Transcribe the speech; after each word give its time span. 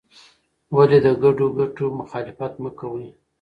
ولې 0.75 0.99
د 1.05 1.07
ګډو 1.23 1.47
ګټو 1.59 1.85
مخالفت 1.99 2.53
مه 2.63 2.71
کوې؟ 2.79 3.07